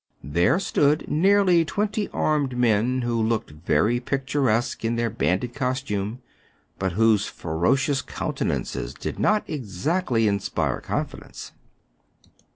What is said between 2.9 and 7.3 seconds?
who looked very picturesque in their bandit costume, but whose